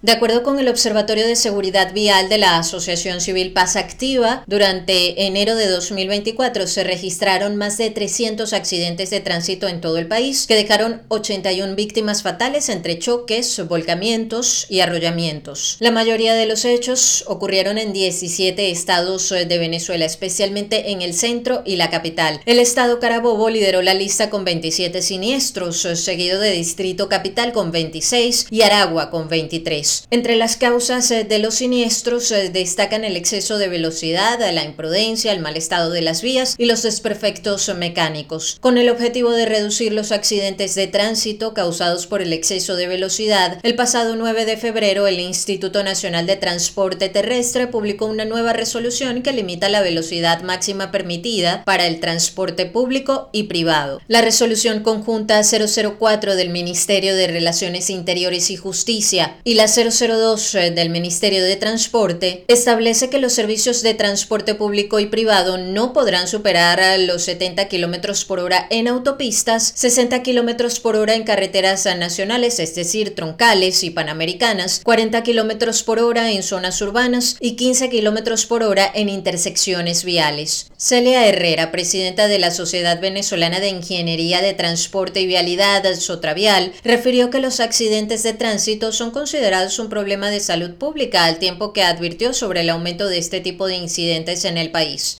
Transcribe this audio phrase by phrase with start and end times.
[0.00, 5.26] De acuerdo con el Observatorio de Seguridad Vial de la Asociación Civil Paz Activa, durante
[5.26, 10.46] enero de 2024 se registraron más de 300 accidentes de tránsito en todo el país,
[10.46, 15.78] que dejaron 81 víctimas fatales entre choques, volcamientos y arrollamientos.
[15.80, 21.62] La mayoría de los hechos ocurrieron en 17 estados de Venezuela, especialmente en el centro
[21.64, 22.40] y la capital.
[22.46, 28.46] El estado Carabobo lideró la lista con 27 siniestros, seguido de Distrito Capital con 26
[28.52, 29.87] y Aragua con 23.
[30.10, 35.32] Entre las causas eh, de los siniestros eh, destacan el exceso de velocidad, la imprudencia,
[35.32, 38.58] el mal estado de las vías y los desperfectos mecánicos.
[38.60, 43.58] Con el objetivo de reducir los accidentes de tránsito causados por el exceso de velocidad,
[43.62, 49.22] el pasado 9 de febrero el Instituto Nacional de Transporte Terrestre publicó una nueva resolución
[49.22, 54.00] que limita la velocidad máxima permitida para el transporte público y privado.
[54.08, 60.70] La resolución conjunta 004 del Ministerio de Relaciones Interiores y Justicia y la 002 eh,
[60.72, 66.26] del Ministerio de Transporte establece que los servicios de transporte público y privado no podrán
[66.26, 72.58] superar los 70 kilómetros por hora en autopistas, 60 kilómetros por hora en carreteras nacionales,
[72.58, 78.46] es decir, troncales y panamericanas, 40 kilómetros por hora en zonas urbanas y 15 kilómetros
[78.46, 80.72] por hora en intersecciones viales.
[80.76, 87.30] Celia Herrera, presidenta de la Sociedad Venezolana de Ingeniería de Transporte y Vialidad, Sotravial, refirió
[87.30, 91.82] que los accidentes de tránsito son considerados un problema de salud pública, al tiempo que
[91.82, 95.18] advirtió sobre el aumento de este tipo de incidentes en el país.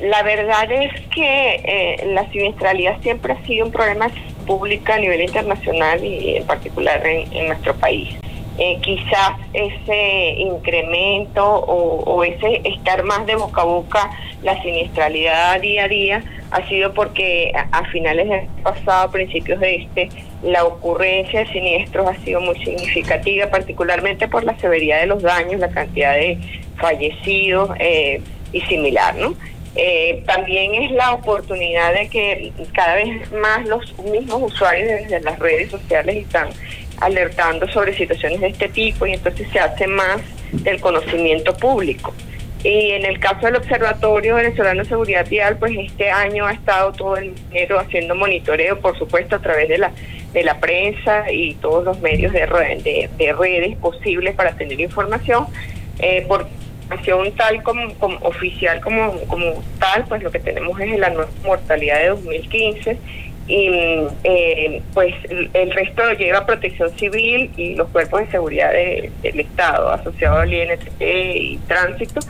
[0.00, 4.10] La verdad es que eh, la siniestralidad siempre ha sido un problema
[4.46, 8.08] público a nivel internacional y en particular en, nuestro país.
[8.58, 14.10] Eh, quizás ese incremento o, o, ese estar más de boca a boca,
[14.42, 19.74] la siniestralidad día a día, ha sido porque a, finales del pasado, a principios de
[19.76, 20.08] este,
[20.44, 25.60] la ocurrencia de siniestros ha sido muy significativa, particularmente por la severidad de los daños,
[25.60, 26.38] la cantidad de
[26.76, 28.20] fallecidos eh,
[28.52, 29.34] y similar, ¿no?
[29.76, 35.38] Eh, también es la oportunidad de que cada vez más los mismos usuarios desde las
[35.38, 36.48] redes sociales están
[37.00, 40.20] alertando sobre situaciones de este tipo y entonces se hace más
[40.52, 42.14] del conocimiento público.
[42.62, 46.92] Y en el caso del Observatorio Venezolano de Seguridad Vial, pues este año ha estado
[46.92, 49.90] todo el dinero haciendo monitoreo, por supuesto, a través de la
[50.34, 55.46] de la prensa y todos los medios de, de, redes posibles para tener información.
[56.00, 56.46] Eh, por
[56.82, 61.30] información tal como, como, oficial como, como tal, pues lo que tenemos es la nueva
[61.44, 62.98] mortalidad de 2015
[63.46, 63.68] y
[64.24, 69.90] eh, pues el resto lo lleva protección civil y los cuerpos de seguridad del Estado
[69.92, 72.20] asociados al INTP y tránsito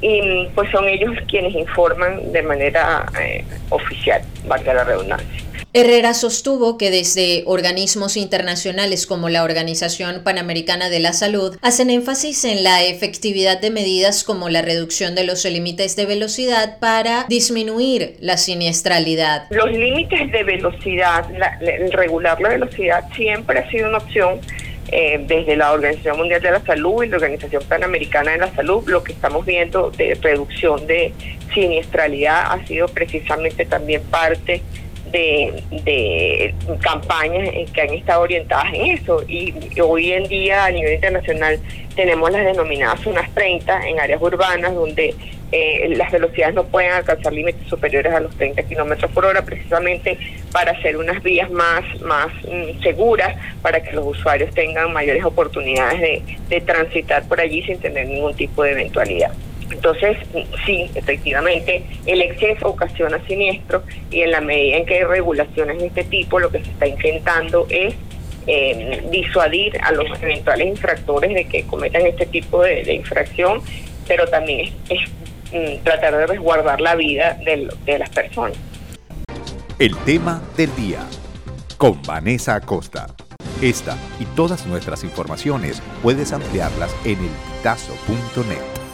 [0.00, 5.45] y pues son ellos quienes informan de manera eh, oficial, valga la redundancia.
[5.76, 12.46] Herrera sostuvo que desde organismos internacionales como la Organización Panamericana de la Salud hacen énfasis
[12.46, 18.16] en la efectividad de medidas como la reducción de los límites de velocidad para disminuir
[18.20, 19.48] la siniestralidad.
[19.50, 21.26] Los límites de velocidad,
[21.60, 24.40] el regular la velocidad siempre ha sido una opción
[24.90, 28.82] eh, desde la Organización Mundial de la Salud y la Organización Panamericana de la Salud,
[28.86, 31.12] lo que estamos viendo de reducción de
[31.52, 34.62] siniestralidad ha sido precisamente también parte
[35.16, 39.22] de, de campañas que han estado orientadas en eso.
[39.28, 41.58] Y, hoy en día a nivel internacional
[41.94, 45.14] tenemos las denominadas zonas 30 en áreas urbanas donde
[45.52, 50.18] eh, las velocidades no pueden alcanzar límites superiores a los 30 kilómetros por hora, precisamente
[50.52, 56.00] para hacer unas vías más, más mm, seguras, para que los usuarios tengan mayores oportunidades
[56.00, 59.32] de, de transitar por allí sin tener ningún tipo de eventualidad.
[59.70, 60.16] Entonces,
[60.64, 65.86] sí, efectivamente, el exceso ocasiona siniestro y en la medida en que hay regulaciones de
[65.86, 67.94] este tipo, lo que se está intentando es
[68.46, 73.60] eh, disuadir a los eventuales infractores de que cometan este tipo de, infracción,
[74.06, 75.00] pero también es,
[75.52, 78.56] mm, tratar de resguardar la vida de, de las personas.
[79.78, 81.00] El tema del día
[81.76, 83.08] con Vanessa Acosta.
[83.60, 87.30] Esta y todas nuestras informaciones puedes ampliarlas en el
[87.66, 88.85] elpitazo.net.